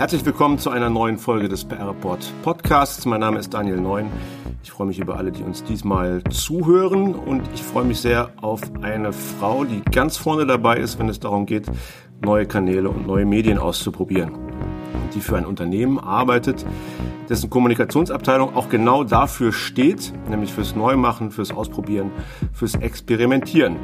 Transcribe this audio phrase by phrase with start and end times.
[0.00, 3.04] Herzlich willkommen zu einer neuen Folge des PR Report Podcasts.
[3.04, 4.10] Mein Name ist Daniel Neun.
[4.62, 8.62] Ich freue mich über alle, die uns diesmal zuhören und ich freue mich sehr auf
[8.80, 11.66] eine Frau, die ganz vorne dabei ist, wenn es darum geht,
[12.24, 14.32] neue Kanäle und neue Medien auszuprobieren.
[15.14, 16.64] Die für ein Unternehmen arbeitet,
[17.28, 22.10] dessen Kommunikationsabteilung auch genau dafür steht, nämlich fürs Neumachen, fürs Ausprobieren,
[22.52, 23.76] fürs Experimentieren.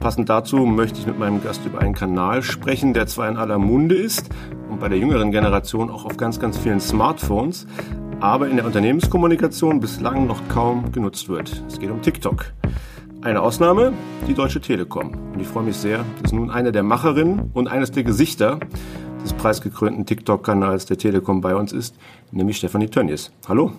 [0.00, 3.58] Passend dazu möchte ich mit meinem Gast über einen Kanal sprechen, der zwar in aller
[3.58, 4.30] Munde ist
[4.70, 7.66] und bei der jüngeren Generation auch auf ganz, ganz vielen Smartphones,
[8.20, 11.62] aber in der Unternehmenskommunikation bislang noch kaum genutzt wird.
[11.66, 12.52] Es geht um TikTok.
[13.22, 13.92] Eine Ausnahme,
[14.28, 15.12] die Deutsche Telekom.
[15.32, 18.60] Und ich freue mich sehr, dass nun eine der Macherinnen und eines der Gesichter
[19.26, 21.96] des preisgekrönten TikTok-Kanals der Telekom bei uns ist,
[22.30, 23.32] nämlich Stefanie Tönnies.
[23.48, 23.72] Hallo.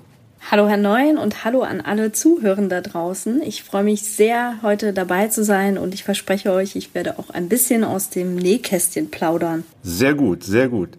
[0.52, 3.42] Hallo Herr Neuen und hallo an alle Zuhörer da draußen.
[3.42, 7.30] Ich freue mich sehr, heute dabei zu sein und ich verspreche euch, ich werde auch
[7.30, 9.64] ein bisschen aus dem Nähkästchen plaudern.
[9.84, 10.90] Sehr gut, sehr gut.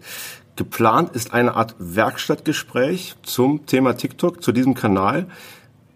[0.55, 5.27] Geplant ist eine Art Werkstattgespräch zum Thema TikTok, zu diesem Kanal.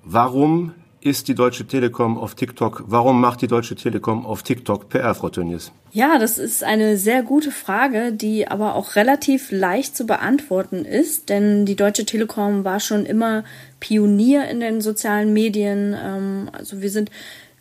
[0.03, 0.73] Warum
[1.05, 2.83] ist die Deutsche Telekom auf TikTok?
[2.87, 5.71] Warum macht die Deutsche Telekom auf TikTok PR, Frau Tönnies?
[5.91, 11.29] Ja, das ist eine sehr gute Frage, die aber auch relativ leicht zu beantworten ist,
[11.29, 13.43] denn die Deutsche Telekom war schon immer
[13.79, 15.95] Pionier in den sozialen Medien.
[16.01, 17.11] Ähm, also wir sind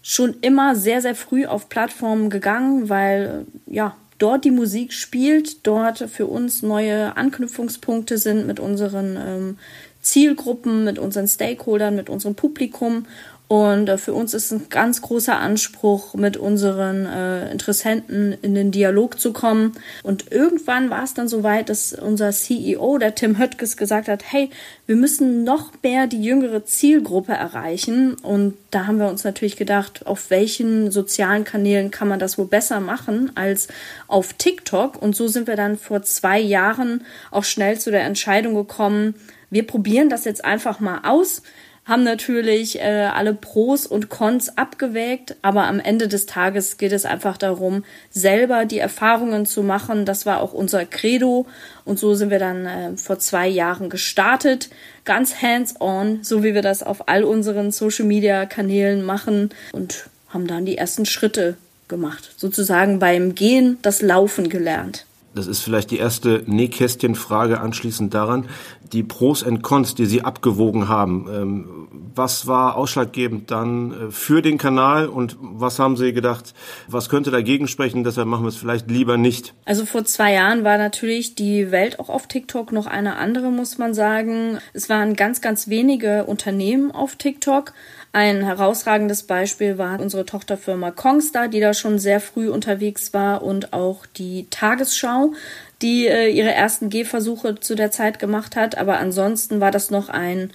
[0.02, 5.98] schon immer sehr, sehr früh auf Plattformen gegangen, weil ja, dort die Musik spielt, dort
[5.98, 9.58] für uns neue Anknüpfungspunkte sind mit unseren ähm,
[10.02, 13.06] Zielgruppen, mit unseren Stakeholdern, mit unserem Publikum
[13.52, 18.70] und äh, für uns ist ein ganz großer Anspruch, mit unseren äh, Interessenten in den
[18.70, 19.72] Dialog zu kommen.
[20.02, 24.22] Und irgendwann war es dann so weit, dass unser CEO, der Tim Höttges, gesagt hat,
[24.26, 24.48] hey,
[24.86, 28.14] wir müssen noch mehr die jüngere Zielgruppe erreichen.
[28.22, 32.46] Und da haben wir uns natürlich gedacht, auf welchen sozialen Kanälen kann man das wohl
[32.46, 33.68] besser machen als
[34.08, 34.96] auf TikTok.
[34.96, 39.14] Und so sind wir dann vor zwei Jahren auch schnell zu der Entscheidung gekommen,
[39.50, 41.42] wir probieren das jetzt einfach mal aus
[41.84, 47.04] haben natürlich äh, alle Pros und Cons abgewägt, aber am Ende des Tages geht es
[47.04, 50.04] einfach darum, selber die Erfahrungen zu machen.
[50.04, 51.46] Das war auch unser Credo
[51.84, 54.70] und so sind wir dann äh, vor zwei Jahren gestartet,
[55.04, 60.78] ganz hands-on, so wie wir das auf all unseren Social-Media-Kanälen machen und haben dann die
[60.78, 61.56] ersten Schritte
[61.88, 65.04] gemacht, sozusagen beim Gehen das Laufen gelernt.
[65.34, 68.46] Das ist vielleicht die erste Nähkästchenfrage anschließend daran.
[68.92, 74.42] Die Pros und Cons, die Sie abgewogen haben, ähm, was war ausschlaggebend dann äh, für
[74.42, 76.52] den Kanal und was haben Sie gedacht,
[76.88, 79.54] was könnte dagegen sprechen, deshalb machen wir es vielleicht lieber nicht?
[79.64, 83.78] Also vor zwei Jahren war natürlich die Welt auch auf TikTok noch eine andere, muss
[83.78, 84.58] man sagen.
[84.74, 87.72] Es waren ganz, ganz wenige Unternehmen auf TikTok.
[88.14, 93.72] Ein herausragendes Beispiel war unsere Tochterfirma Kongstar, die da schon sehr früh unterwegs war und
[93.72, 95.32] auch die Tagesschau,
[95.80, 98.76] die äh, ihre ersten Gehversuche zu der Zeit gemacht hat.
[98.76, 100.52] Aber ansonsten war das noch ein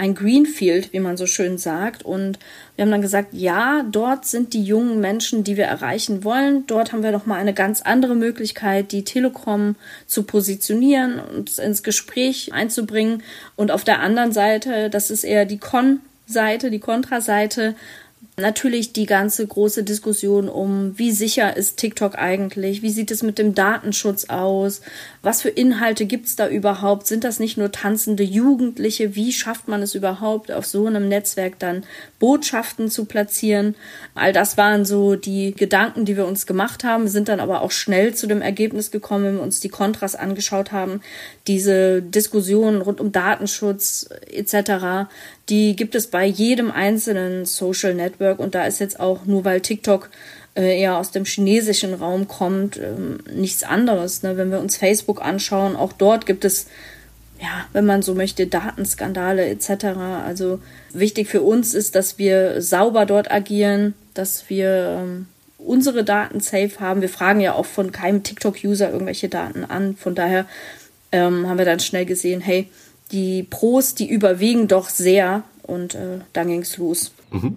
[0.00, 2.04] ein Greenfield, wie man so schön sagt.
[2.04, 2.38] Und
[2.74, 6.66] wir haben dann gesagt, ja, dort sind die jungen Menschen, die wir erreichen wollen.
[6.66, 11.82] Dort haben wir noch mal eine ganz andere Möglichkeit, die Telekom zu positionieren und ins
[11.82, 13.22] Gespräch einzubringen.
[13.56, 16.00] Und auf der anderen Seite, das ist eher die Con
[16.30, 17.74] Seite, die Kontraseite,
[18.36, 22.82] natürlich die ganze große Diskussion um, wie sicher ist TikTok eigentlich?
[22.82, 24.80] Wie sieht es mit dem Datenschutz aus?
[25.22, 27.06] Was für Inhalte gibt es da überhaupt?
[27.06, 29.14] Sind das nicht nur tanzende Jugendliche?
[29.14, 31.84] Wie schafft man es überhaupt, auf so einem Netzwerk dann
[32.18, 33.74] Botschaften zu platzieren?
[34.14, 37.06] All das waren so die Gedanken, die wir uns gemacht haben.
[37.06, 40.72] Sind dann aber auch schnell zu dem Ergebnis gekommen, wenn wir uns die Kontras angeschaut
[40.72, 41.02] haben.
[41.46, 45.10] Diese Diskussionen rund um Datenschutz etc.,
[45.50, 49.60] die gibt es bei jedem einzelnen Social Network und da ist jetzt auch nur weil
[49.60, 50.08] TikTok
[50.54, 54.22] äh, eher aus dem chinesischen Raum kommt, ähm, nichts anderes.
[54.22, 54.36] Ne?
[54.36, 56.66] Wenn wir uns Facebook anschauen, auch dort gibt es
[57.40, 59.84] ja, wenn man so möchte, Datenskandale etc.
[60.26, 60.60] Also
[60.92, 65.26] wichtig für uns ist, dass wir sauber dort agieren, dass wir ähm,
[65.56, 67.00] unsere Daten safe haben.
[67.00, 69.96] Wir fragen ja auch von keinem TikTok-User irgendwelche Daten an.
[69.96, 70.46] Von daher
[71.12, 72.68] ähm, haben wir dann schnell gesehen, hey,
[73.10, 77.12] die Pros, die überwiegen doch sehr und äh, dann ging's los.
[77.30, 77.56] Mhm.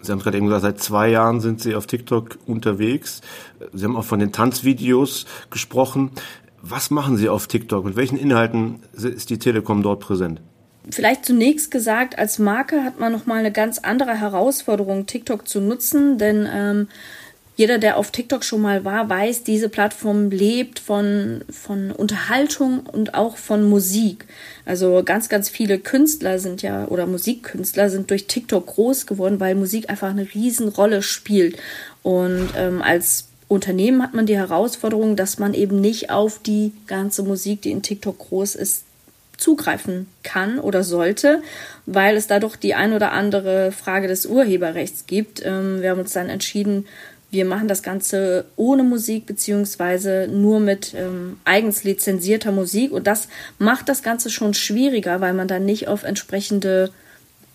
[0.00, 3.20] Sie haben gerade eben gesagt, seit zwei Jahren sind Sie auf TikTok unterwegs.
[3.72, 6.12] Sie haben auch von den Tanzvideos gesprochen.
[6.62, 7.84] Was machen Sie auf TikTok?
[7.84, 10.40] Mit welchen Inhalten ist die Telekom dort präsent?
[10.90, 16.16] Vielleicht zunächst gesagt, als Marke hat man nochmal eine ganz andere Herausforderung, TikTok zu nutzen,
[16.16, 16.88] denn ähm,
[17.58, 23.14] jeder, der auf TikTok schon mal war, weiß, diese Plattform lebt von, von Unterhaltung und
[23.14, 24.26] auch von Musik.
[24.64, 29.56] Also ganz, ganz viele Künstler sind ja, oder Musikkünstler sind durch TikTok groß geworden, weil
[29.56, 31.56] Musik einfach eine Riesenrolle spielt.
[32.04, 37.24] Und ähm, als Unternehmen hat man die Herausforderung, dass man eben nicht auf die ganze
[37.24, 38.84] Musik, die in TikTok groß ist,
[39.36, 41.42] zugreifen kann oder sollte,
[41.86, 45.44] weil es da doch die ein oder andere Frage des Urheberrechts gibt.
[45.44, 46.86] Ähm, wir haben uns dann entschieden,
[47.30, 53.28] wir machen das Ganze ohne Musik beziehungsweise nur mit ähm, eigens lizenzierter Musik und das
[53.58, 56.90] macht das Ganze schon schwieriger, weil man dann nicht auf entsprechende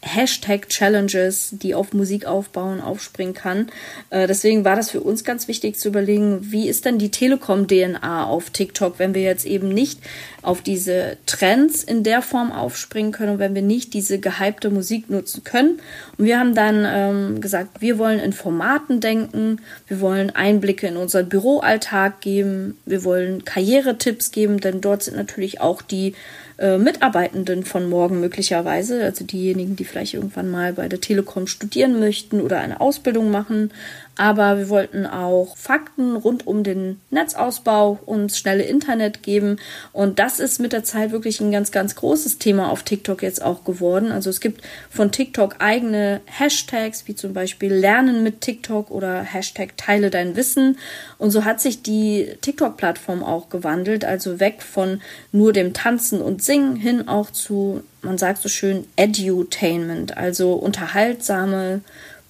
[0.03, 3.67] Hashtag-Challenges, die auf Musik aufbauen, aufspringen kann.
[4.09, 8.25] Äh, deswegen war das für uns ganz wichtig zu überlegen, wie ist denn die Telekom-DNA
[8.25, 9.99] auf TikTok, wenn wir jetzt eben nicht
[10.41, 15.09] auf diese Trends in der Form aufspringen können und wenn wir nicht diese gehypte Musik
[15.09, 15.79] nutzen können.
[16.17, 20.97] Und wir haben dann ähm, gesagt, wir wollen in Formaten denken, wir wollen Einblicke in
[20.97, 26.13] unseren Büroalltag geben, wir wollen Karrieretipps geben, denn dort sind natürlich auch die
[26.59, 31.99] äh, Mitarbeitenden von morgen möglicherweise, also diejenigen, die vielleicht irgendwann mal bei der Telekom studieren
[31.99, 33.71] möchten oder eine Ausbildung machen,
[34.15, 39.57] aber wir wollten auch Fakten rund um den Netzausbau und schnelle Internet geben.
[39.91, 43.41] Und das ist mit der Zeit wirklich ein ganz, ganz großes Thema auf TikTok jetzt
[43.41, 44.11] auch geworden.
[44.11, 44.61] Also es gibt
[44.91, 50.77] von TikTok eigene Hashtags, wie zum Beispiel Lernen mit TikTok oder Hashtag Teile dein Wissen.
[51.17, 55.01] Und so hat sich die TikTok-Plattform auch gewandelt, also weg von
[55.31, 61.81] nur dem Tanzen und Singen hin auch zu, man sagt so schön, Edutainment, also unterhaltsame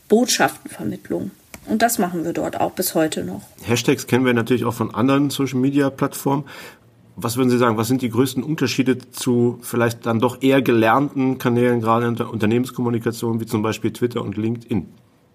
[0.08, 1.32] Botschaftenvermittlung.
[1.66, 3.42] Und das machen wir dort auch bis heute noch.
[3.64, 6.46] Hashtags kennen wir natürlich auch von anderen Social-Media-Plattformen.
[7.16, 11.38] Was würden Sie sagen, was sind die größten Unterschiede zu vielleicht dann doch eher gelernten
[11.38, 14.88] Kanälen, gerade in der Unternehmenskommunikation, wie zum Beispiel Twitter und LinkedIn?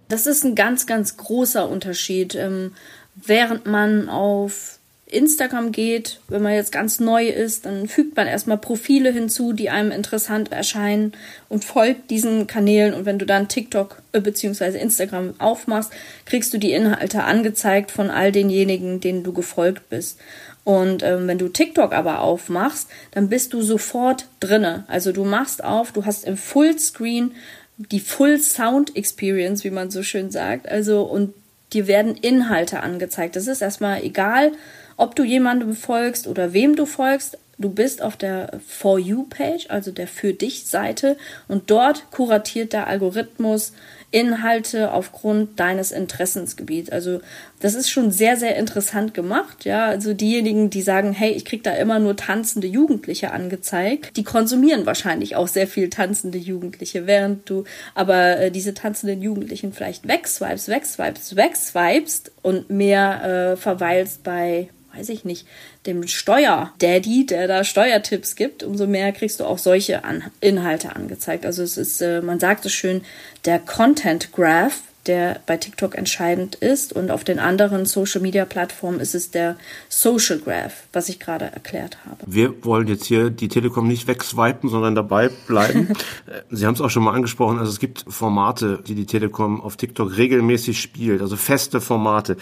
[0.08, 2.34] Das ist ein ganz, ganz großer Unterschied.
[2.34, 2.72] Ähm,
[3.14, 4.77] während man auf
[5.10, 9.70] Instagram geht, wenn man jetzt ganz neu ist, dann fügt man erstmal Profile hinzu, die
[9.70, 11.12] einem interessant erscheinen
[11.48, 12.94] und folgt diesen Kanälen.
[12.94, 14.78] Und wenn du dann TikTok äh, bzw.
[14.78, 15.92] Instagram aufmachst,
[16.26, 20.18] kriegst du die Inhalte angezeigt von all denjenigen, denen du gefolgt bist.
[20.64, 24.84] Und ähm, wenn du TikTok aber aufmachst, dann bist du sofort drinne.
[24.88, 27.32] Also du machst auf, du hast im Fullscreen
[27.78, 30.68] die Full Sound Experience, wie man so schön sagt.
[30.68, 31.32] Also und
[31.72, 33.36] dir werden Inhalte angezeigt.
[33.36, 34.52] Das ist erstmal egal,
[34.98, 37.38] ob du jemandem folgst oder wem du folgst.
[37.60, 41.16] Du bist auf der For You Page, also der Für dich Seite
[41.48, 43.72] und dort kuratiert der Algorithmus
[44.10, 46.88] Inhalte aufgrund deines Interessensgebiets.
[46.90, 47.20] Also
[47.60, 49.66] das ist schon sehr, sehr interessant gemacht.
[49.66, 54.24] Ja, also diejenigen, die sagen, hey, ich krieg da immer nur tanzende Jugendliche angezeigt, die
[54.24, 57.64] konsumieren wahrscheinlich auch sehr viel tanzende Jugendliche, während du
[57.94, 65.08] aber äh, diese tanzenden Jugendlichen vielleicht wegswipes, wegswipes, wegswipest und mehr äh, verweilst bei weiß
[65.10, 65.46] ich nicht,
[65.86, 71.44] dem Steuerdaddy, der da Steuertipps gibt, umso mehr kriegst du auch solche An Inhalte angezeigt.
[71.46, 73.02] Also es ist, äh, man sagt es schön,
[73.44, 79.00] der Content Graph, der bei TikTok entscheidend ist und auf den anderen Social Media Plattformen
[79.00, 79.56] ist es der
[79.88, 82.18] Social Graph, was ich gerade erklärt habe.
[82.26, 85.88] Wir wollen jetzt hier die Telekom nicht wegswipen, sondern dabei bleiben.
[86.50, 89.76] Sie haben es auch schon mal angesprochen, also es gibt Formate, die die Telekom auf
[89.76, 92.36] TikTok regelmäßig spielt, also feste Formate.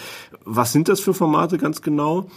[0.45, 2.29] Was sind das für Formate ganz genau?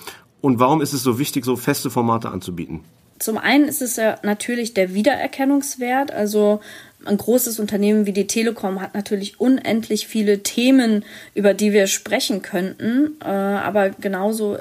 [0.41, 2.85] Und warum ist es so wichtig, so feste Formate anzubieten?
[3.19, 6.11] Zum einen ist es ja natürlich der Wiedererkennungswert.
[6.11, 6.61] Also
[7.05, 12.41] ein großes Unternehmen wie die Telekom hat natürlich unendlich viele Themen, über die wir sprechen
[12.41, 13.15] könnten.
[13.23, 14.57] Äh, aber genauso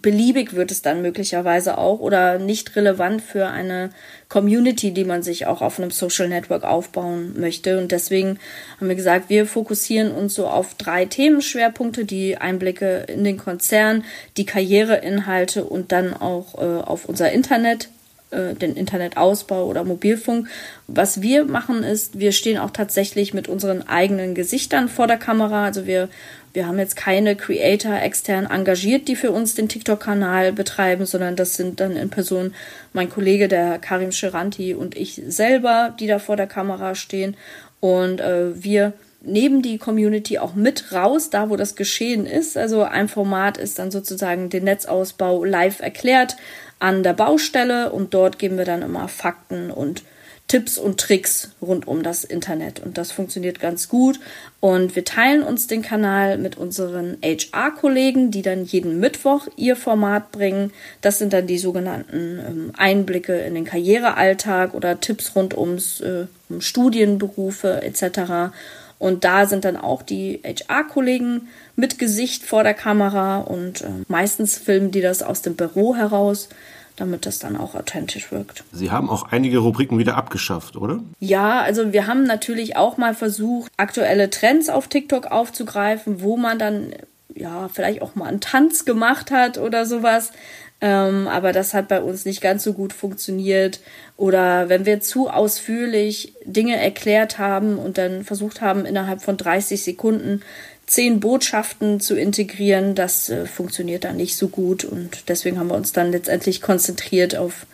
[0.00, 3.90] beliebig wird es dann möglicherweise auch oder nicht relevant für eine
[4.28, 7.78] Community, die man sich auch auf einem Social Network aufbauen möchte.
[7.78, 8.38] Und deswegen
[8.78, 14.04] haben wir gesagt, wir fokussieren uns so auf drei Themenschwerpunkte, die Einblicke in den Konzern,
[14.36, 17.88] die Karriereinhalte und dann auch äh, auf unser Internet
[18.30, 20.48] äh, den Internetausbau oder Mobilfunk.
[20.86, 25.64] Was wir machen ist, wir stehen auch tatsächlich mit unseren eigenen Gesichtern vor der Kamera.
[25.64, 26.10] Also wir,
[26.52, 31.54] wir haben jetzt keine Creator extern engagiert, die für uns den TikTok-Kanal betreiben, sondern das
[31.54, 32.54] sind dann in Person
[32.92, 37.34] mein Kollege, der Karim Scheranti und ich selber, die da vor der Kamera stehen.
[37.80, 42.56] Und äh, wir nehmen die Community auch mit raus, da wo das geschehen ist.
[42.56, 46.36] Also ein Format ist dann sozusagen den Netzausbau live erklärt
[46.78, 50.02] an der Baustelle und dort geben wir dann immer Fakten und
[50.48, 52.80] Tipps und Tricks rund um das Internet.
[52.80, 54.18] Und das funktioniert ganz gut.
[54.60, 60.32] Und wir teilen uns den Kanal mit unseren HR-Kollegen, die dann jeden Mittwoch ihr Format
[60.32, 60.72] bringen.
[61.02, 66.26] Das sind dann die sogenannten ähm, Einblicke in den Karrierealltag oder Tipps rund ums äh,
[66.48, 68.54] um Studienberufe etc.
[68.98, 74.58] Und da sind dann auch die HR-Kollegen mit Gesicht vor der Kamera und äh, meistens
[74.58, 76.48] filmen die das aus dem Büro heraus
[76.96, 78.64] damit das dann auch authentisch wirkt.
[78.72, 81.00] Sie haben auch einige Rubriken wieder abgeschafft, oder?
[81.20, 86.58] Ja, also wir haben natürlich auch mal versucht, aktuelle Trends auf TikTok aufzugreifen, wo man
[86.58, 86.92] dann
[87.34, 90.32] ja vielleicht auch mal einen Tanz gemacht hat oder sowas.
[90.80, 93.80] Ähm, aber das hat bei uns nicht ganz so gut funktioniert.
[94.16, 99.82] Oder wenn wir zu ausführlich Dinge erklärt haben und dann versucht haben, innerhalb von 30
[99.82, 100.42] Sekunden
[100.88, 105.76] zehn Botschaften zu integrieren, das äh, funktioniert dann nicht so gut und deswegen haben wir
[105.76, 107.66] uns dann letztendlich konzentriert auf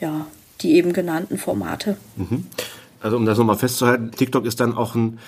[0.00, 0.26] ja,
[0.60, 1.96] die eben genannten Formate.
[2.16, 2.46] Mhm.
[3.00, 5.18] Also um das nochmal festzuhalten, TikTok ist dann auch ein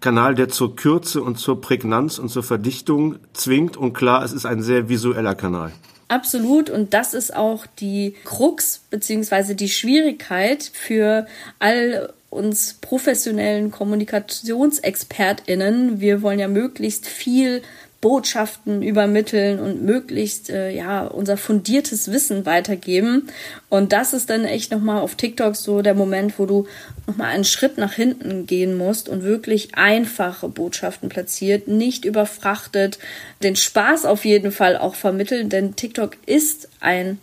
[0.00, 4.46] Kanal, der zur Kürze und zur Prägnanz und zur Verdichtung zwingt und klar, es ist
[4.46, 5.72] ein sehr visueller Kanal.
[6.08, 6.70] Absolut.
[6.70, 11.26] Und das ist auch die Krux beziehungsweise die Schwierigkeit für
[11.60, 16.00] all uns professionellen KommunikationsexpertInnen.
[16.00, 17.60] Wir wollen ja möglichst viel
[18.00, 23.28] Botschaften übermitteln und möglichst äh, ja unser fundiertes Wissen weitergeben
[23.68, 26.66] und das ist dann echt noch mal auf TikTok so der Moment, wo du
[27.06, 32.98] noch mal einen Schritt nach hinten gehen musst und wirklich einfache Botschaften platziert, nicht überfrachtet,
[33.42, 37.18] den Spaß auf jeden Fall auch vermitteln, denn TikTok ist ein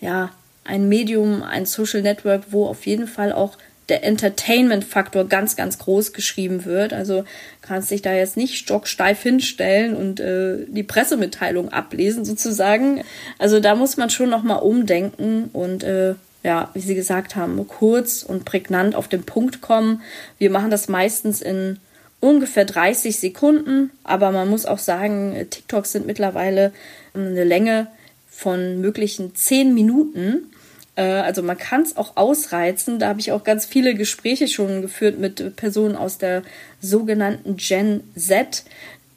[0.00, 0.30] ja
[0.64, 3.58] ein Medium, ein Social Network, wo auf jeden Fall auch
[3.92, 6.94] der Entertainment-Faktor ganz, ganz groß geschrieben wird.
[6.94, 7.24] Also
[7.60, 13.04] kannst dich da jetzt nicht stocksteif hinstellen und äh, die Pressemitteilung ablesen sozusagen.
[13.38, 17.68] Also da muss man schon noch mal umdenken und äh, ja, wie Sie gesagt haben,
[17.68, 20.00] kurz und prägnant auf den Punkt kommen.
[20.38, 21.78] Wir machen das meistens in
[22.18, 26.72] ungefähr 30 Sekunden, aber man muss auch sagen, TikToks sind mittlerweile
[27.12, 27.88] eine Länge
[28.30, 30.51] von möglichen 10 Minuten.
[30.96, 32.98] Äh, also man kann es auch ausreizen.
[32.98, 36.42] Da habe ich auch ganz viele Gespräche schon geführt mit Personen aus der
[36.80, 38.64] sogenannten Gen Z,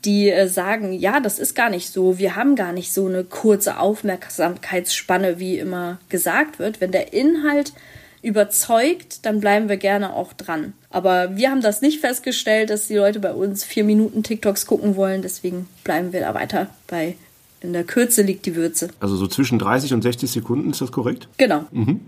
[0.04, 2.18] die äh, sagen, ja, das ist gar nicht so.
[2.18, 6.82] Wir haben gar nicht so eine kurze Aufmerksamkeitsspanne, wie immer gesagt wird.
[6.82, 7.74] Wenn der Inhalt
[8.22, 10.74] überzeugt, dann bleiben wir gerne auch dran.
[10.90, 14.96] Aber wir haben das nicht festgestellt, dass die Leute bei uns vier Minuten TikToks gucken
[14.96, 15.22] wollen.
[15.22, 17.16] Deswegen bleiben wir da weiter bei
[17.62, 18.90] in der Kürze liegt die Würze.
[19.00, 21.28] Also so zwischen 30 und 60 Sekunden, ist das korrekt?
[21.38, 21.66] Genau.
[21.72, 22.02] Mhm.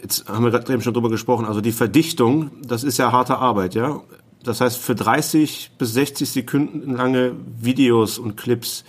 [0.00, 1.46] Jetzt haben wir gerade eben schon drüber gesprochen.
[1.46, 4.02] Also die Verdichtung, das ist ja harte Arbeit, ja?
[4.42, 8.84] Das heißt, für 30 bis 60 Sekunden lange Videos und Clips,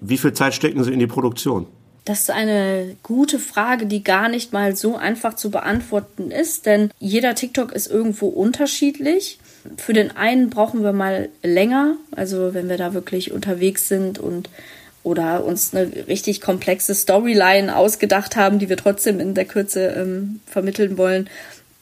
[0.00, 1.66] wie viel Zeit stecken Sie in die Produktion?
[2.06, 6.90] Das ist eine gute Frage, die gar nicht mal so einfach zu beantworten ist, denn
[6.98, 9.38] jeder TikTok ist irgendwo unterschiedlich.
[9.76, 14.48] Für den einen brauchen wir mal länger, also wenn wir da wirklich unterwegs sind und
[15.02, 20.40] oder uns eine richtig komplexe Storyline ausgedacht haben, die wir trotzdem in der Kürze ähm,
[20.46, 21.28] vermitteln wollen,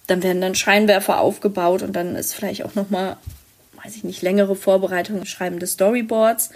[0.07, 3.17] dann werden dann Scheinwerfer aufgebaut und dann ist vielleicht auch noch mal,
[3.83, 6.51] weiß ich nicht, längere Vorbereitung, Schreiben des Storyboards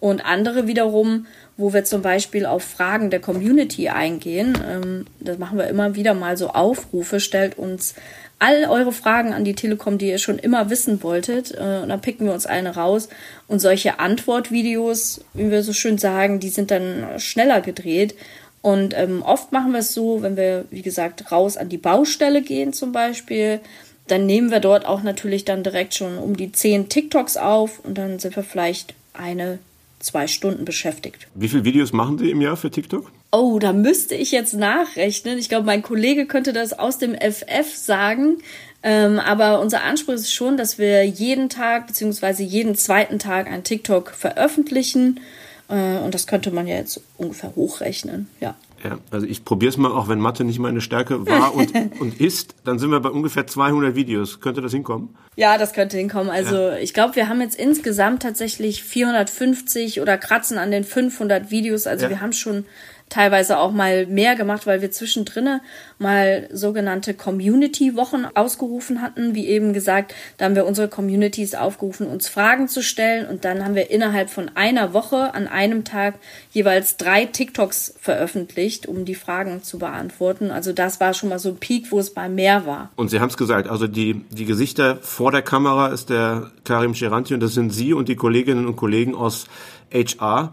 [0.00, 4.58] und andere wiederum, wo wir zum Beispiel auf Fragen der Community eingehen.
[4.66, 7.94] Ähm, das machen wir immer wieder mal so Aufrufe, stellt uns
[8.40, 11.52] all eure Fragen an die Telekom, die ihr schon immer wissen wolltet.
[11.52, 13.08] Äh, und dann picken wir uns eine raus.
[13.46, 18.16] Und solche Antwortvideos, wie wir so schön sagen, die sind dann schneller gedreht.
[18.62, 22.42] Und ähm, oft machen wir es so, wenn wir, wie gesagt, raus an die Baustelle
[22.42, 23.60] gehen zum Beispiel,
[24.08, 27.96] dann nehmen wir dort auch natürlich dann direkt schon um die zehn TikToks auf und
[27.96, 29.58] dann sind wir vielleicht eine,
[30.00, 31.28] zwei Stunden beschäftigt.
[31.34, 33.10] Wie viele Videos machen Sie im Jahr für TikTok?
[33.32, 35.38] Oh, da müsste ich jetzt nachrechnen.
[35.38, 38.38] Ich glaube, mein Kollege könnte das aus dem FF sagen.
[38.82, 43.62] Ähm, aber unser Anspruch ist schon, dass wir jeden Tag beziehungsweise jeden zweiten Tag ein
[43.62, 45.20] TikTok veröffentlichen.
[45.68, 48.56] Äh, und das könnte man ja jetzt ungefähr hochrechnen, ja.
[48.82, 51.70] Ja, also ich probiere es mal, auch wenn Mathe nicht meine Stärke war und,
[52.00, 54.40] und ist, dann sind wir bei ungefähr 200 Videos.
[54.40, 55.14] Könnte das hinkommen?
[55.36, 56.30] Ja, das könnte hinkommen.
[56.30, 56.76] Also ja.
[56.78, 61.86] ich glaube, wir haben jetzt insgesamt tatsächlich 450 oder kratzen an den 500 Videos.
[61.86, 62.10] Also ja.
[62.10, 62.64] wir haben schon
[63.10, 65.60] teilweise auch mal mehr gemacht, weil wir zwischendrin
[65.98, 69.34] mal sogenannte Community-Wochen ausgerufen hatten.
[69.34, 73.64] Wie eben gesagt, da haben wir unsere Communities aufgerufen, uns Fragen zu stellen und dann
[73.64, 76.14] haben wir innerhalb von einer Woche an einem Tag
[76.52, 80.50] jeweils drei TikToks veröffentlicht, um die Fragen zu beantworten.
[80.50, 82.90] Also das war schon mal so ein Peak, wo es bei mehr war.
[82.96, 86.94] Und Sie haben es gesagt, also die, die Gesichter vor der Kamera ist der Karim
[86.94, 89.46] Sheranti und das sind Sie und die Kolleginnen und Kollegen aus
[89.92, 90.52] HR.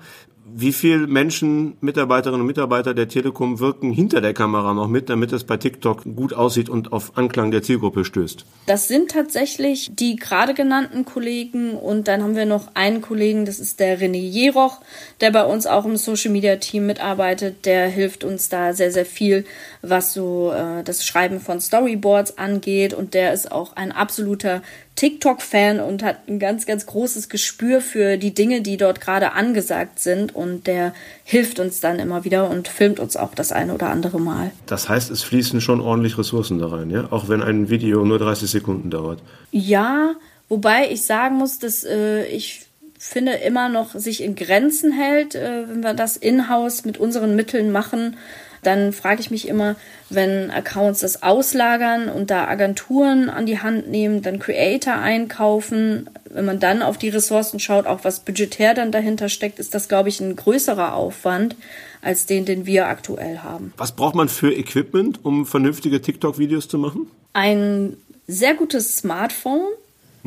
[0.50, 5.34] Wie viele Menschen, Mitarbeiterinnen und Mitarbeiter der Telekom wirken hinter der Kamera noch mit, damit
[5.34, 8.46] es bei TikTok gut aussieht und auf Anklang der Zielgruppe stößt?
[8.66, 13.60] Das sind tatsächlich die gerade genannten Kollegen und dann haben wir noch einen Kollegen, das
[13.60, 14.80] ist der René Jeroch,
[15.20, 17.66] der bei uns auch im Social Media Team mitarbeitet.
[17.66, 19.44] Der hilft uns da sehr, sehr viel,
[19.82, 24.62] was so äh, das Schreiben von Storyboards angeht und der ist auch ein absoluter
[24.98, 30.00] TikTok-Fan und hat ein ganz, ganz großes Gespür für die Dinge, die dort gerade angesagt
[30.00, 30.36] sind.
[30.36, 34.20] Und der hilft uns dann immer wieder und filmt uns auch das eine oder andere
[34.20, 34.52] Mal.
[34.66, 37.08] Das heißt, es fließen schon ordentlich Ressourcen da rein, ja?
[37.12, 39.22] Auch wenn ein Video nur 30 Sekunden dauert.
[39.52, 40.16] Ja,
[40.50, 42.66] wobei ich sagen muss, dass äh, ich
[42.98, 47.72] finde immer noch sich in Grenzen hält, äh, wenn wir das in-house mit unseren Mitteln
[47.72, 48.18] machen
[48.64, 49.76] dann frage ich mich immer,
[50.10, 56.46] wenn Accounts das auslagern und da Agenturen an die Hand nehmen, dann Creator einkaufen, wenn
[56.46, 60.10] man dann auf die Ressourcen schaut, auch was budgetär dann dahinter steckt, ist das, glaube
[60.10, 61.56] ich, ein größerer Aufwand
[62.02, 63.74] als den, den wir aktuell haben.
[63.78, 67.08] Was braucht man für Equipment, um vernünftige TikTok-Videos zu machen?
[67.34, 67.98] Ein
[68.28, 69.62] sehr gutes Smartphone,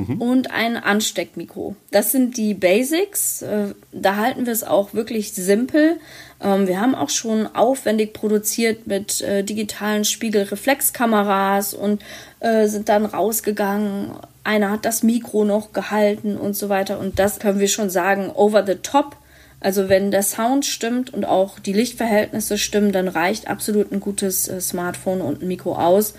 [0.01, 0.21] mhm.
[0.21, 1.77] und ein Ansteckmikro.
[1.91, 3.43] Das sind die Basics.
[3.43, 5.99] Äh, da halten wir es auch wirklich simpel.
[6.43, 12.03] Ähm, wir haben auch schon aufwendig produziert mit äh, digitalen Spiegelreflexkameras und
[12.41, 14.13] äh, sind dann rausgegangen.
[14.45, 16.99] Einer hat das Mikro noch gehalten und so weiter.
[16.99, 19.17] Und das können wir schon sagen, over the top.
[19.63, 24.51] Also wenn der Sound stimmt und auch die Lichtverhältnisse stimmen, dann reicht absolut ein gutes
[24.61, 26.15] Smartphone und ein Mikro aus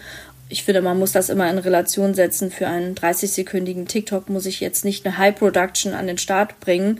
[0.51, 2.51] ich finde, man muss das immer in Relation setzen.
[2.51, 6.99] Für einen 30-sekündigen TikTok muss ich jetzt nicht eine High Production an den Start bringen.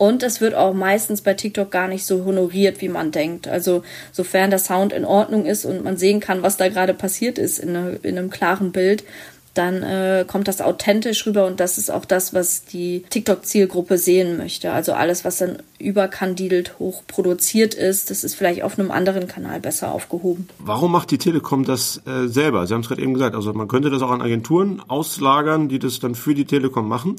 [0.00, 3.46] Und es wird auch meistens bei TikTok gar nicht so honoriert, wie man denkt.
[3.46, 7.36] Also sofern der Sound in Ordnung ist und man sehen kann, was da gerade passiert
[7.36, 9.04] ist in, eine, in einem klaren Bild,
[9.52, 14.38] dann äh, kommt das authentisch rüber und das ist auch das, was die TikTok-Zielgruppe sehen
[14.38, 14.72] möchte.
[14.72, 19.60] Also alles, was dann überkandidelt hoch produziert ist, das ist vielleicht auf einem anderen Kanal
[19.60, 20.48] besser aufgehoben.
[20.60, 22.66] Warum macht die Telekom das äh, selber?
[22.66, 25.78] Sie haben es gerade eben gesagt, also man könnte das auch an Agenturen auslagern, die
[25.78, 27.16] das dann für die Telekom machen.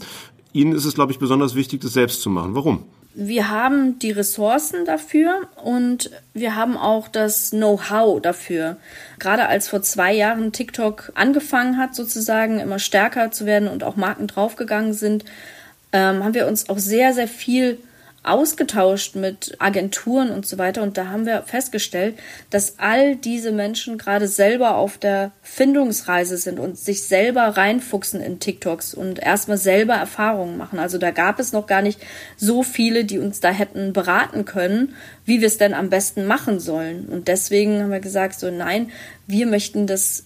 [0.53, 2.55] Ihnen ist es, glaube ich, besonders wichtig, das selbst zu machen.
[2.55, 2.85] Warum?
[3.13, 8.77] wir haben die Ressourcen dafür und wir haben auch das Know-how dafür.
[9.19, 13.97] Gerade als vor zwei Jahren TikTok angefangen hat, sozusagen immer stärker zu werden und auch
[13.97, 15.25] Marken draufgegangen sind,
[15.91, 17.79] ähm, haben wir uns auch sehr, sehr viel
[18.23, 20.83] ausgetauscht mit Agenturen und so weiter.
[20.83, 22.17] Und da haben wir festgestellt,
[22.51, 28.39] dass all diese Menschen gerade selber auf der Findungsreise sind und sich selber reinfuchsen in
[28.39, 30.77] TikToks und erstmal selber Erfahrungen machen.
[30.77, 31.99] Also da gab es noch gar nicht
[32.37, 36.59] so viele, die uns da hätten beraten können, wie wir es denn am besten machen
[36.59, 37.07] sollen.
[37.07, 38.91] Und deswegen haben wir gesagt, so nein,
[39.25, 40.25] wir möchten das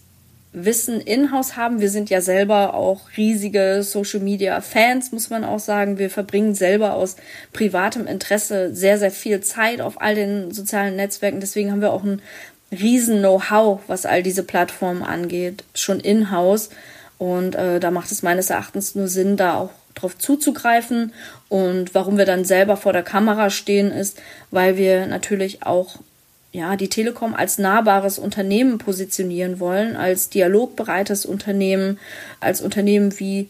[0.55, 1.81] Wissen in-house haben.
[1.81, 5.99] Wir sind ja selber auch riesige Social Media Fans, muss man auch sagen.
[5.99, 7.17] Wir verbringen selber aus
[7.51, 11.41] privatem Interesse sehr, sehr viel Zeit auf all den sozialen Netzwerken.
[11.41, 12.21] Deswegen haben wir auch ein
[12.71, 16.69] riesen Know-how, was all diese Plattformen angeht, schon in-house.
[17.17, 21.13] Und äh, da macht es meines Erachtens nur Sinn, da auch drauf zuzugreifen.
[21.49, 25.97] Und warum wir dann selber vor der Kamera stehen, ist, weil wir natürlich auch
[26.55, 31.99] ja, die Telekom als nahbares Unternehmen positionieren wollen, als dialogbereites Unternehmen,
[32.39, 33.49] als Unternehmen wie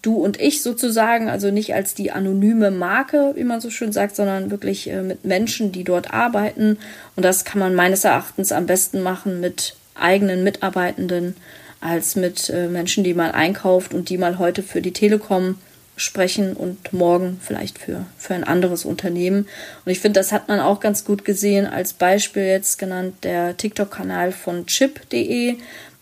[0.00, 4.16] du und ich sozusagen, also nicht als die anonyme Marke, wie man so schön sagt,
[4.16, 6.78] sondern wirklich äh, mit Menschen, die dort arbeiten.
[7.16, 11.36] Und das kann man meines Erachtens am besten machen mit eigenen Mitarbeitenden
[11.82, 15.56] als mit äh, Menschen, die man einkauft und die mal heute für die Telekom
[15.98, 19.46] sprechen und morgen vielleicht für, für ein anderes Unternehmen.
[19.84, 23.56] Und ich finde, das hat man auch ganz gut gesehen, als Beispiel jetzt genannt der
[23.56, 25.56] TikTok-Kanal von chip.de.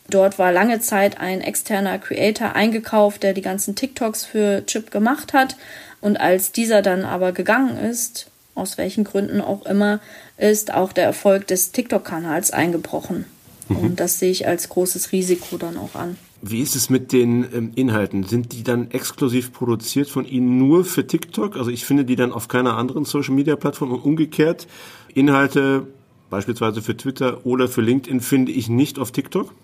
[0.08, 5.32] Dort war lange Zeit ein externer Creator eingekauft, der die ganzen TikToks für Chip gemacht
[5.32, 5.56] hat.
[6.00, 10.00] Und als dieser dann aber gegangen ist, aus welchen Gründen auch immer,
[10.38, 13.26] ist auch der Erfolg des TikTok-Kanals eingebrochen.
[13.68, 13.76] Mhm.
[13.76, 16.16] Und das sehe ich als großes Risiko dann auch an.
[16.50, 18.22] Wie ist es mit den ähm, Inhalten?
[18.24, 21.56] Sind die dann exklusiv produziert von Ihnen nur für TikTok?
[21.56, 24.66] Also ich finde die dann auf keiner anderen Social-Media-Plattform und umgekehrt.
[25.14, 25.86] Inhalte
[26.30, 29.54] beispielsweise für Twitter oder für LinkedIn finde ich nicht auf TikTok?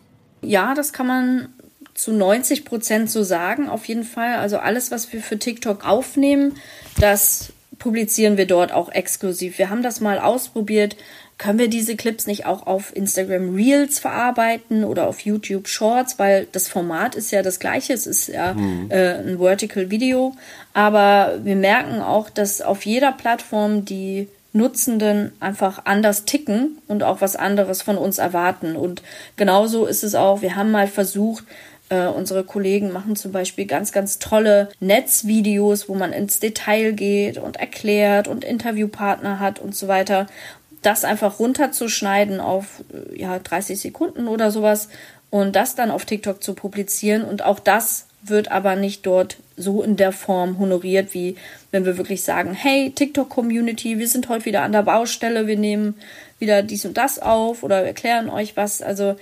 [0.42, 1.49] Ja, das kann man
[1.95, 4.37] zu 90 Prozent so sagen, auf jeden Fall.
[4.37, 6.55] Also alles, was wir für TikTok aufnehmen,
[6.99, 9.59] das publizieren wir dort auch exklusiv.
[9.59, 10.97] Wir haben das mal ausprobiert
[11.42, 16.47] können wir diese Clips nicht auch auf Instagram Reels verarbeiten oder auf YouTube Shorts, weil
[16.53, 18.88] das Format ist ja das gleiche, es ist ja mhm.
[18.90, 20.37] äh, ein Vertical Video,
[20.73, 27.21] aber wir merken auch, dass auf jeder Plattform die Nutzenden einfach anders ticken und auch
[27.21, 28.77] was anderes von uns erwarten.
[28.77, 29.03] Und
[29.37, 31.45] genauso ist es auch, wir haben mal versucht,
[31.92, 37.37] Äh, unsere Kollegen machen zum Beispiel ganz, ganz tolle Netzvideos, wo man ins Detail geht
[37.37, 40.26] und erklärt und Interviewpartner hat und so weiter.
[40.81, 42.83] Das einfach runterzuschneiden auf
[43.14, 44.88] ja, 30 Sekunden oder sowas
[45.28, 49.83] und das dann auf TikTok zu publizieren und auch das wird aber nicht dort so
[49.83, 51.37] in der Form honoriert, wie
[51.72, 55.96] wenn wir wirklich sagen, hey, TikTok-Community, wir sind heute wieder an der Baustelle, wir nehmen
[56.38, 58.81] wieder dies und das auf oder erklären euch was.
[58.81, 59.16] Also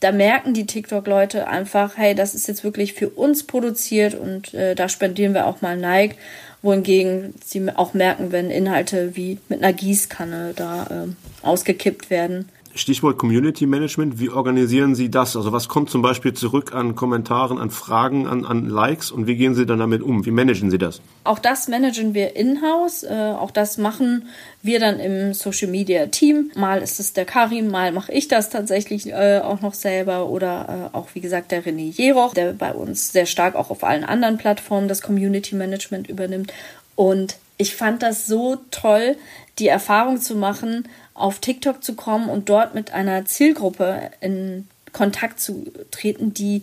[0.00, 4.74] da merken die TikTok-Leute einfach, hey, das ist jetzt wirklich für uns produziert und äh,
[4.74, 6.16] da spendieren wir auch mal Nike.
[6.62, 12.48] Wohingegen sie auch merken, wenn Inhalte wie mit einer Gießkanne da äh, ausgekippt werden.
[12.76, 15.34] Stichwort Community Management, wie organisieren Sie das?
[15.34, 19.36] Also was kommt zum Beispiel zurück an Kommentaren, an Fragen, an, an Likes und wie
[19.36, 20.26] gehen Sie dann damit um?
[20.26, 21.00] Wie managen Sie das?
[21.24, 23.02] Auch das managen wir in-house.
[23.02, 24.28] Äh, auch das machen
[24.62, 26.50] wir dann im Social Media Team.
[26.54, 30.90] Mal ist es der Karim, mal mache ich das tatsächlich äh, auch noch selber oder
[30.92, 34.04] äh, auch wie gesagt der René Jeroch, der bei uns sehr stark auch auf allen
[34.04, 36.52] anderen Plattformen das Community Management übernimmt.
[36.94, 39.16] Und ich fand das so toll,
[39.58, 45.40] die Erfahrung zu machen, auf TikTok zu kommen und dort mit einer Zielgruppe in Kontakt
[45.40, 46.62] zu treten, die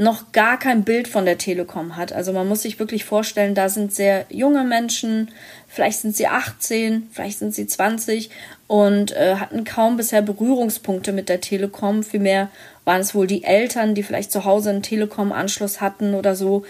[0.00, 2.14] noch gar kein Bild von der Telekom hat.
[2.14, 5.30] Also man muss sich wirklich vorstellen, da sind sehr junge Menschen,
[5.68, 8.30] vielleicht sind sie 18, vielleicht sind sie 20
[8.66, 12.02] und äh, hatten kaum bisher Berührungspunkte mit der Telekom.
[12.02, 12.48] Vielmehr
[12.86, 16.64] waren es wohl die Eltern, die vielleicht zu Hause einen Telekom-Anschluss hatten oder so.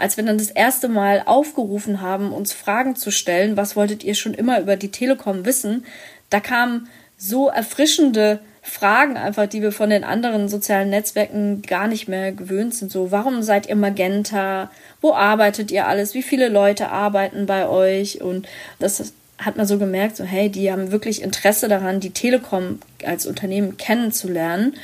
[0.00, 4.14] Als wir dann das erste Mal aufgerufen haben, uns Fragen zu stellen, was wolltet ihr
[4.14, 5.84] schon immer über die Telekom wissen,
[6.30, 12.08] da kamen so erfrischende Fragen einfach, die wir von den anderen sozialen Netzwerken gar nicht
[12.08, 12.90] mehr gewöhnt sind.
[12.90, 14.70] So, warum seid ihr Magenta?
[15.02, 16.14] Wo arbeitet ihr alles?
[16.14, 18.22] Wie viele Leute arbeiten bei euch?
[18.22, 22.78] Und das hat man so gemerkt, so, hey, die haben wirklich Interesse daran, die Telekom
[23.04, 24.76] als Unternehmen kennenzulernen.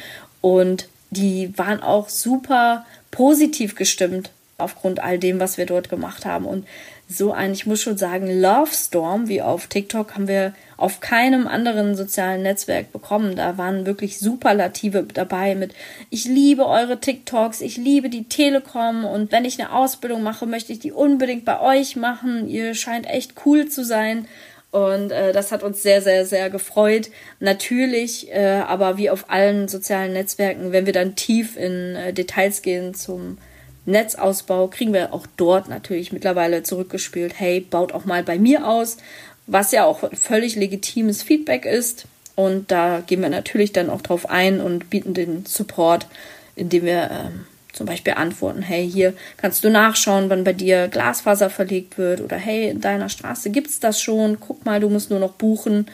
[0.43, 6.47] Und die waren auch super positiv gestimmt aufgrund all dem, was wir dort gemacht haben.
[6.47, 6.67] Und
[7.09, 11.47] so ein, ich muss schon sagen, Love Storm wie auf TikTok haben wir auf keinem
[11.47, 13.37] anderen sozialen Netzwerk bekommen.
[13.37, 15.73] Da waren wirklich Superlative dabei mit
[16.11, 20.73] ich liebe eure TikToks, ich liebe die Telekom und wenn ich eine Ausbildung mache, möchte
[20.73, 22.49] ich die unbedingt bei euch machen.
[22.49, 24.27] Ihr scheint echt cool zu sein.
[24.73, 27.09] Und äh, das hat uns sehr, sehr, sehr gefreut.
[27.41, 32.61] Natürlich, äh, aber wie auf allen sozialen Netzwerken, wenn wir dann tief in äh, Details
[32.61, 33.39] gehen zum
[33.87, 38.99] Netzausbau kriegen wir auch dort natürlich mittlerweile zurückgespielt, hey, baut auch mal bei mir aus,
[39.47, 42.07] was ja auch völlig legitimes Feedback ist.
[42.35, 46.07] Und da gehen wir natürlich dann auch drauf ein und bieten den Support,
[46.55, 51.51] indem wir ähm, zum Beispiel antworten, hey, hier kannst du nachschauen, wann bei dir Glasfaser
[51.51, 55.21] verlegt wird oder hey, in deiner Straße gibt's das schon, guck mal, du musst nur
[55.21, 55.87] noch buchen.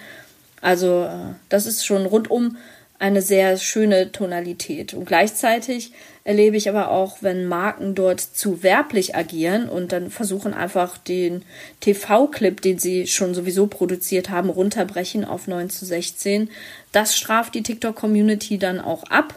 [0.61, 2.57] Also äh, das ist schon rundum
[3.03, 4.95] eine sehr schöne Tonalität.
[4.95, 10.55] Und gleichzeitig erlebe ich aber auch, wenn Marken dort zu werblich agieren und dann versuchen
[10.55, 11.43] einfach den
[11.81, 16.49] TV-Clip, den sie schon sowieso produziert haben, runterbrechen auf 9 zu 16.
[16.93, 19.35] Das straft die TikTok-Community dann auch ab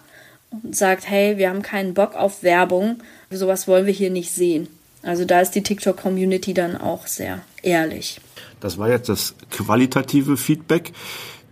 [0.52, 2.98] und sagt, hey, wir haben keinen Bock auf Werbung,
[3.32, 4.68] sowas wollen wir hier nicht sehen.
[5.02, 8.22] Also da ist die TikTok-Community dann auch sehr ehrlich.
[8.60, 10.94] Das war jetzt das qualitative Feedback.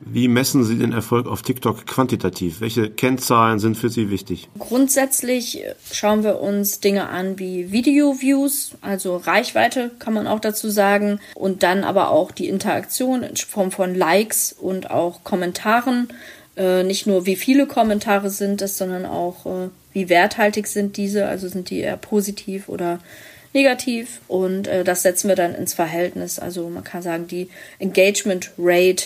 [0.05, 2.61] Wie messen Sie den Erfolg auf TikTok quantitativ?
[2.61, 4.49] Welche Kennzahlen sind für Sie wichtig?
[4.59, 11.19] Grundsätzlich schauen wir uns Dinge an wie Video-Views, also Reichweite kann man auch dazu sagen,
[11.35, 16.09] und dann aber auch die Interaktion in Form von Likes und auch Kommentaren.
[16.55, 21.27] Äh, nicht nur wie viele Kommentare sind es, sondern auch äh, wie werthaltig sind diese,
[21.27, 22.99] also sind die eher positiv oder
[23.53, 26.39] negativ und äh, das setzen wir dann ins Verhältnis.
[26.39, 29.05] Also man kann sagen, die Engagement Rate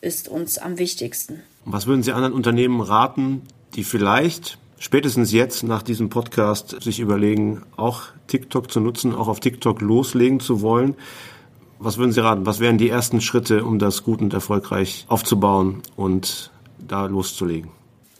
[0.00, 1.42] ist uns am wichtigsten.
[1.64, 3.42] Was würden Sie anderen Unternehmen raten,
[3.74, 9.40] die vielleicht spätestens jetzt nach diesem Podcast sich überlegen, auch TikTok zu nutzen, auch auf
[9.40, 10.96] TikTok loslegen zu wollen?
[11.78, 12.46] Was würden Sie raten?
[12.46, 17.70] Was wären die ersten Schritte, um das gut und erfolgreich aufzubauen und da loszulegen?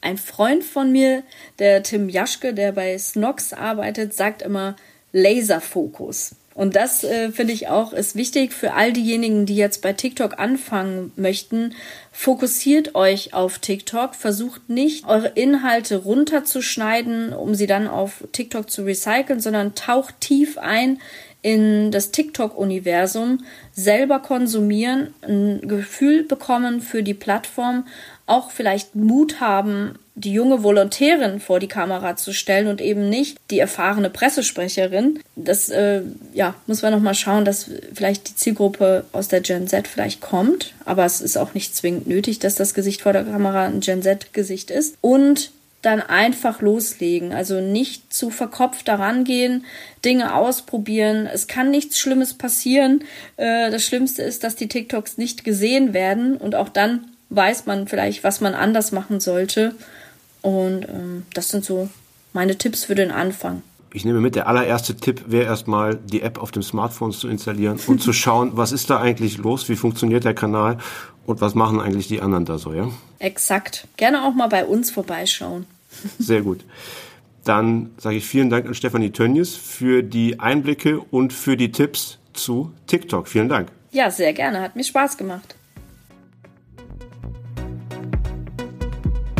[0.02, 1.24] Ein Freund von mir,
[1.58, 4.76] der Tim Jaschke, der bei Snox arbeitet, sagt immer
[5.12, 6.36] Laserfokus.
[6.54, 10.38] Und das äh, finde ich auch ist wichtig für all diejenigen, die jetzt bei TikTok
[10.38, 11.74] anfangen möchten.
[12.10, 18.82] Fokussiert euch auf TikTok, versucht nicht eure Inhalte runterzuschneiden, um sie dann auf TikTok zu
[18.82, 20.98] recyceln, sondern taucht tief ein
[21.42, 27.86] in das TikTok-Universum, selber konsumieren, ein Gefühl bekommen für die Plattform,
[28.26, 33.38] auch vielleicht Mut haben, die junge Volontärin vor die Kamera zu stellen und eben nicht
[33.50, 35.20] die erfahrene Pressesprecherin.
[35.36, 36.02] Das äh,
[36.34, 40.74] ja, muss man nochmal schauen, dass vielleicht die Zielgruppe aus der Gen Z vielleicht kommt.
[40.84, 44.02] Aber es ist auch nicht zwingend nötig, dass das Gesicht vor der Kamera ein Gen
[44.02, 44.96] Z-Gesicht ist.
[45.00, 45.52] Und
[45.82, 47.32] dann einfach loslegen.
[47.32, 49.64] Also nicht zu verkopft daran gehen,
[50.04, 51.26] Dinge ausprobieren.
[51.26, 53.04] Es kann nichts Schlimmes passieren.
[53.36, 57.88] Äh, das Schlimmste ist, dass die TikToks nicht gesehen werden und auch dann weiß man
[57.88, 59.74] vielleicht, was man anders machen sollte.
[60.42, 61.88] Und ähm, das sind so
[62.32, 63.62] meine Tipps für den Anfang.
[63.92, 67.78] Ich nehme mit, der allererste Tipp wäre erstmal, die App auf dem Smartphone zu installieren
[67.86, 70.78] und zu schauen, was ist da eigentlich los, wie funktioniert der Kanal
[71.26, 72.88] und was machen eigentlich die anderen da so, ja?
[73.18, 73.88] Exakt.
[73.96, 75.66] Gerne auch mal bei uns vorbeischauen.
[76.18, 76.64] Sehr gut.
[77.44, 82.18] Dann sage ich vielen Dank an Stefanie Tönnies für die Einblicke und für die Tipps
[82.32, 83.28] zu TikTok.
[83.28, 83.72] Vielen Dank.
[83.92, 84.60] Ja, sehr gerne.
[84.60, 85.56] Hat mir Spaß gemacht.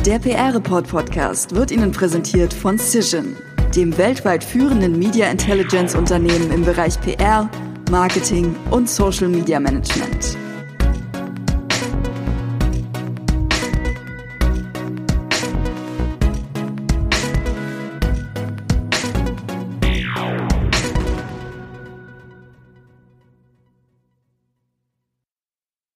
[0.07, 3.37] Der PR-Report Podcast wird Ihnen präsentiert von Cision,
[3.77, 7.51] dem weltweit führenden Media Intelligence Unternehmen im Bereich PR,
[7.91, 10.39] Marketing und Social Media Management.